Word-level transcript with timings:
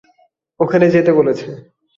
ওখানে 0.59 0.85
যেতে 0.93 1.11
বলছে। 1.17 1.47